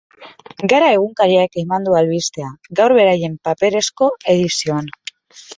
[0.71, 2.49] Gara egunkariak eman du albistea
[2.81, 4.91] gaur beraien paperezko edizioan.